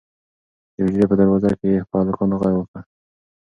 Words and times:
د 0.75 0.77
حجرې 0.85 1.05
په 1.09 1.15
دروازه 1.19 1.49
کې 1.59 1.67
یې 1.73 1.81
په 1.89 1.95
هلکانو 2.01 2.39
غږ 2.41 2.55
وکړ. 2.57 2.79